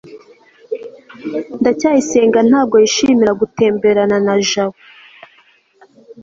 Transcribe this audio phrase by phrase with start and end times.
[1.59, 4.77] ndacyayisenga ntabwo yishimira gutemberana na jabo